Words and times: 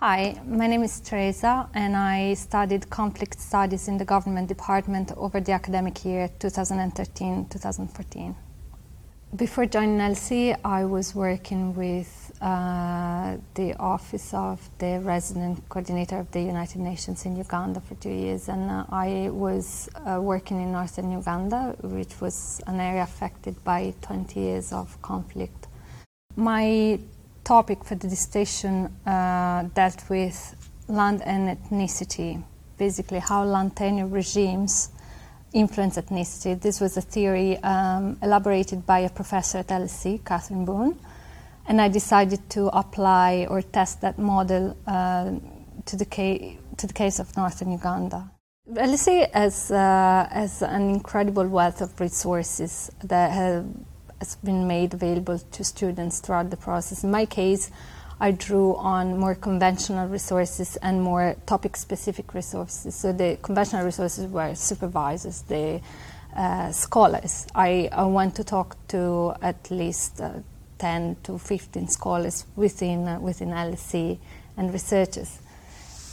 Hi, 0.00 0.38
my 0.46 0.66
name 0.66 0.82
is 0.82 1.00
Teresa, 1.00 1.70
and 1.72 1.96
I 1.96 2.34
studied 2.34 2.90
conflict 2.90 3.40
studies 3.40 3.88
in 3.88 3.96
the 3.96 4.04
government 4.04 4.46
department 4.46 5.10
over 5.16 5.40
the 5.40 5.52
academic 5.52 6.04
year 6.04 6.28
2013 6.38 7.46
2014. 7.48 8.36
Before 9.36 9.64
joining 9.64 9.96
LSE, 9.96 10.58
I 10.62 10.84
was 10.84 11.14
working 11.14 11.74
with 11.74 12.30
uh, 12.42 13.38
the 13.54 13.72
office 13.80 14.34
of 14.34 14.68
the 14.76 15.00
resident 15.02 15.66
coordinator 15.70 16.18
of 16.18 16.30
the 16.30 16.42
United 16.42 16.82
Nations 16.82 17.24
in 17.24 17.34
Uganda 17.34 17.80
for 17.80 17.94
two 17.94 18.10
years, 18.10 18.50
and 18.50 18.70
uh, 18.70 18.84
I 18.90 19.30
was 19.32 19.88
uh, 19.94 20.20
working 20.20 20.60
in 20.60 20.72
northern 20.72 21.10
Uganda, 21.10 21.74
which 21.80 22.20
was 22.20 22.60
an 22.66 22.80
area 22.80 23.02
affected 23.02 23.64
by 23.64 23.94
20 24.02 24.38
years 24.38 24.74
of 24.74 25.00
conflict. 25.00 25.68
My 26.36 27.00
topic 27.46 27.84
for 27.84 27.94
the 27.94 28.08
dissertation 28.08 28.86
uh, 29.06 29.62
dealt 29.74 30.02
with 30.10 30.56
land 30.88 31.22
and 31.22 31.56
ethnicity, 31.56 32.42
basically 32.76 33.20
how 33.20 33.44
land 33.44 33.76
tenure 33.76 34.06
regimes 34.06 34.90
influence 35.52 35.96
ethnicity. 35.96 36.60
This 36.60 36.80
was 36.80 36.96
a 36.96 37.00
theory 37.00 37.56
um, 37.62 38.18
elaborated 38.20 38.84
by 38.84 38.98
a 39.00 39.08
professor 39.08 39.58
at 39.58 39.68
LSE, 39.68 40.24
Catherine 40.24 40.64
Boone, 40.64 40.98
and 41.68 41.80
I 41.80 41.88
decided 41.88 42.50
to 42.50 42.66
apply 42.76 43.46
or 43.48 43.62
test 43.62 44.00
that 44.00 44.18
model 44.18 44.76
uh, 44.86 45.30
to, 45.86 45.96
the 45.96 46.04
ca- 46.04 46.58
to 46.76 46.86
the 46.86 46.92
case 46.92 47.20
of 47.20 47.36
northern 47.36 47.70
Uganda. 47.70 48.30
LSE 48.68 49.32
has, 49.32 49.70
uh, 49.70 50.28
has 50.32 50.62
an 50.62 50.90
incredible 50.90 51.46
wealth 51.46 51.80
of 51.80 51.98
resources 52.00 52.90
that 53.04 53.30
have, 53.30 53.64
has 54.18 54.36
been 54.36 54.66
made 54.66 54.94
available 54.94 55.38
to 55.38 55.64
students 55.64 56.20
throughout 56.20 56.50
the 56.50 56.56
process. 56.56 57.04
In 57.04 57.10
my 57.10 57.26
case, 57.26 57.70
I 58.18 58.30
drew 58.30 58.74
on 58.76 59.18
more 59.18 59.34
conventional 59.34 60.08
resources 60.08 60.76
and 60.76 61.02
more 61.02 61.36
topic 61.44 61.76
specific 61.76 62.32
resources. 62.32 62.94
So 62.94 63.12
the 63.12 63.38
conventional 63.42 63.84
resources 63.84 64.26
were 64.26 64.54
supervisors, 64.54 65.42
the 65.42 65.80
uh, 66.34 66.72
scholars. 66.72 67.46
I, 67.54 67.90
I 67.92 68.04
went 68.04 68.34
to 68.36 68.44
talk 68.44 68.76
to 68.88 69.34
at 69.42 69.70
least 69.70 70.20
uh, 70.20 70.40
10 70.78 71.16
to 71.24 71.38
15 71.38 71.88
scholars 71.88 72.46
within, 72.56 73.06
uh, 73.06 73.20
within 73.20 73.50
LSE 73.50 74.18
and 74.56 74.72
researchers. 74.72 75.40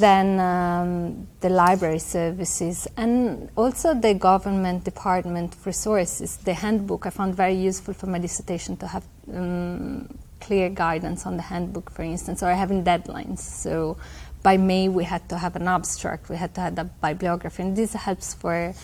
Then 0.00 0.40
um, 0.40 1.28
the 1.40 1.50
library 1.50 1.98
services 1.98 2.88
and 2.96 3.50
also 3.54 3.92
the 3.92 4.14
government 4.14 4.82
department 4.84 5.54
resources. 5.66 6.38
The 6.38 6.54
handbook 6.54 7.06
I 7.06 7.10
found 7.10 7.34
very 7.34 7.54
useful 7.54 7.92
for 7.92 8.06
my 8.06 8.18
dissertation 8.18 8.78
to 8.78 8.86
have 8.86 9.04
um, 9.30 10.18
clear 10.40 10.70
guidance 10.70 11.26
on 11.26 11.36
the 11.36 11.42
handbook, 11.42 11.90
for 11.90 12.02
instance, 12.02 12.42
or 12.42 12.50
having 12.54 12.82
deadlines. 12.82 13.40
So 13.40 13.98
by 14.42 14.56
May, 14.56 14.88
we 14.88 15.04
had 15.04 15.28
to 15.28 15.36
have 15.36 15.54
an 15.56 15.68
abstract, 15.68 16.30
we 16.30 16.36
had 16.36 16.54
to 16.54 16.62
have 16.62 16.78
a 16.78 16.84
bibliography, 16.84 17.62
and 17.62 17.76
this 17.76 17.92
helps 17.92 18.32
for, 18.32 18.74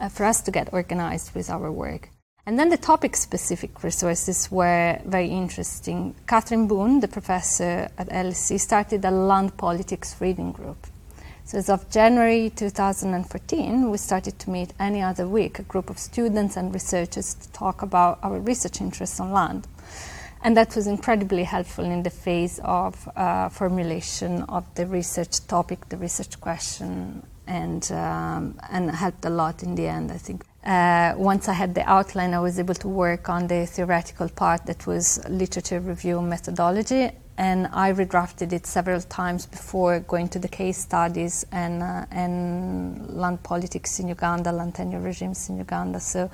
uh, 0.00 0.08
for 0.08 0.24
us 0.26 0.40
to 0.40 0.50
get 0.50 0.72
organized 0.72 1.36
with 1.36 1.50
our 1.50 1.70
work. 1.70 2.10
And 2.48 2.58
then 2.58 2.70
the 2.70 2.78
topic 2.78 3.14
specific 3.14 3.84
resources 3.84 4.50
were 4.50 4.98
very 5.04 5.28
interesting. 5.28 6.14
Catherine 6.26 6.66
Boone, 6.66 7.00
the 7.00 7.06
professor 7.06 7.90
at 7.98 8.08
LSE, 8.08 8.58
started 8.58 9.04
a 9.04 9.10
land 9.10 9.58
politics 9.58 10.16
reading 10.18 10.52
group. 10.52 10.86
So, 11.44 11.58
as 11.58 11.68
of 11.68 11.90
January 11.90 12.48
2014, 12.48 13.90
we 13.90 13.98
started 13.98 14.38
to 14.38 14.48
meet 14.48 14.72
any 14.80 15.02
other 15.02 15.28
week, 15.28 15.58
a 15.58 15.62
group 15.62 15.90
of 15.90 15.98
students 15.98 16.56
and 16.56 16.72
researchers 16.72 17.34
to 17.34 17.52
talk 17.52 17.82
about 17.82 18.18
our 18.22 18.38
research 18.38 18.80
interests 18.80 19.20
on 19.20 19.30
land. 19.30 19.68
And 20.42 20.56
that 20.56 20.74
was 20.74 20.86
incredibly 20.86 21.44
helpful 21.44 21.84
in 21.84 22.02
the 22.02 22.08
phase 22.08 22.60
of 22.64 23.10
uh, 23.14 23.50
formulation 23.50 24.44
of 24.44 24.64
the 24.74 24.86
research 24.86 25.46
topic, 25.48 25.90
the 25.90 25.98
research 25.98 26.40
question, 26.40 27.24
and, 27.48 27.90
um, 27.92 28.58
and 28.70 28.90
helped 28.90 29.24
a 29.24 29.30
lot 29.30 29.62
in 29.62 29.74
the 29.74 29.86
end, 29.88 30.12
I 30.12 30.18
think. 30.18 30.44
Uh, 30.64 31.14
once 31.16 31.48
I 31.48 31.54
had 31.54 31.74
the 31.74 31.88
outline, 31.88 32.34
I 32.34 32.40
was 32.40 32.58
able 32.58 32.74
to 32.74 32.88
work 32.88 33.28
on 33.28 33.46
the 33.46 33.66
theoretical 33.66 34.28
part 34.28 34.66
that 34.66 34.86
was 34.86 35.18
literature 35.28 35.80
review 35.80 36.20
methodology, 36.20 37.10
and 37.38 37.68
I 37.72 37.92
redrafted 37.92 38.52
it 38.52 38.66
several 38.66 39.00
times 39.00 39.46
before 39.46 40.00
going 40.00 40.28
to 40.30 40.38
the 40.38 40.48
case 40.48 40.78
studies 40.78 41.46
and, 41.52 41.82
uh, 41.82 42.04
and 42.10 43.08
land 43.10 43.42
politics 43.42 43.98
in 44.00 44.08
Uganda, 44.08 44.52
land 44.52 44.74
tenure 44.74 45.00
regimes 45.00 45.48
in 45.48 45.56
Uganda. 45.56 46.00
So 46.00 46.30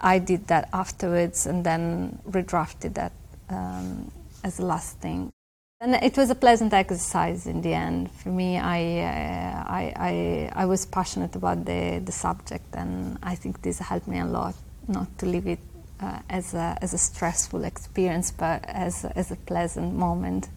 I 0.00 0.18
did 0.18 0.46
that 0.48 0.68
afterwards 0.72 1.46
and 1.46 1.64
then 1.64 2.18
redrafted 2.30 2.94
that 2.94 3.12
um, 3.48 4.10
as 4.44 4.58
the 4.58 4.66
last 4.66 4.98
thing. 4.98 5.32
And 5.80 5.96
it 5.96 6.16
was 6.16 6.30
a 6.30 6.36
pleasant 6.36 6.72
exercise 6.72 7.46
in 7.48 7.60
the 7.60 7.74
end. 7.74 8.08
For 8.12 8.28
me, 8.28 8.56
I, 8.56 8.80
uh, 9.00 9.51
I, 9.82 10.52
I, 10.54 10.62
I, 10.62 10.66
was 10.66 10.86
passionate 10.86 11.34
about 11.36 11.64
the, 11.64 12.00
the 12.04 12.12
subject, 12.12 12.74
and 12.74 13.18
I 13.22 13.34
think 13.34 13.62
this 13.62 13.78
helped 13.78 14.08
me 14.08 14.18
a 14.20 14.24
lot 14.24 14.54
not 14.88 15.18
to 15.18 15.26
leave 15.26 15.46
it 15.46 15.58
uh, 16.00 16.18
as, 16.28 16.54
a, 16.54 16.76
as 16.82 16.92
a 16.92 16.98
stressful 16.98 17.64
experience, 17.64 18.30
but 18.30 18.64
as, 18.66 19.04
as 19.04 19.30
a 19.30 19.36
pleasant 19.36 19.94
moment. 19.94 20.48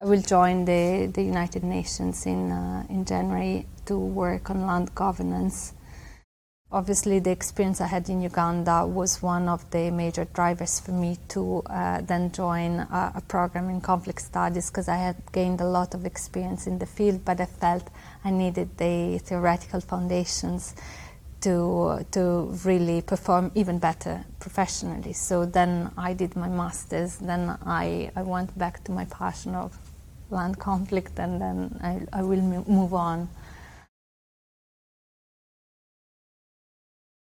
I 0.00 0.06
will 0.06 0.22
join 0.22 0.64
the, 0.64 1.10
the 1.12 1.22
United 1.22 1.64
Nations 1.64 2.26
in, 2.26 2.52
uh, 2.52 2.86
in 2.88 3.04
January 3.04 3.66
to 3.86 3.98
work 3.98 4.50
on 4.50 4.66
land 4.66 4.94
governance 4.94 5.72
Obviously, 6.70 7.18
the 7.18 7.30
experience 7.30 7.80
I 7.80 7.86
had 7.86 8.10
in 8.10 8.20
Uganda 8.20 8.86
was 8.86 9.22
one 9.22 9.48
of 9.48 9.70
the 9.70 9.90
major 9.90 10.26
drivers 10.26 10.78
for 10.78 10.92
me 10.92 11.16
to 11.28 11.62
uh, 11.64 12.02
then 12.02 12.30
join 12.30 12.80
a, 12.80 13.12
a, 13.14 13.22
program 13.22 13.70
in 13.70 13.80
conflict 13.80 14.20
studies 14.20 14.68
because 14.68 14.86
I 14.86 14.96
had 14.96 15.16
gained 15.32 15.62
a 15.62 15.66
lot 15.66 15.94
of 15.94 16.04
experience 16.04 16.66
in 16.66 16.78
the 16.78 16.84
field, 16.84 17.24
but 17.24 17.40
I 17.40 17.46
felt 17.46 17.88
I 18.22 18.30
needed 18.32 18.76
the 18.76 19.16
theoretical 19.16 19.80
foundations 19.80 20.74
to 21.40 22.04
to 22.10 22.54
really 22.66 23.00
perform 23.00 23.50
even 23.54 23.78
better 23.78 24.26
professionally. 24.38 25.14
So 25.14 25.46
then 25.46 25.90
I 25.96 26.12
did 26.12 26.36
my 26.36 26.48
masters. 26.48 27.16
Then 27.16 27.56
I, 27.64 28.10
I 28.14 28.20
went 28.20 28.58
back 28.58 28.84
to 28.84 28.92
my 28.92 29.06
passion 29.06 29.54
of 29.54 29.78
land 30.28 30.58
conflict, 30.58 31.18
and 31.18 31.40
then 31.40 31.80
I, 31.82 32.18
I 32.18 32.22
will 32.22 32.42
move 32.42 32.92
on 32.92 33.30